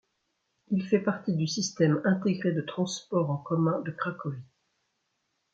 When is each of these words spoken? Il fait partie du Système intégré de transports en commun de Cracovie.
Il 0.71 0.83
fait 0.83 0.97
partie 0.97 1.35
du 1.35 1.45
Système 1.45 2.01
intégré 2.05 2.53
de 2.53 2.61
transports 2.61 3.29
en 3.29 3.37
commun 3.37 3.81
de 3.81 3.91
Cracovie. 3.91 4.41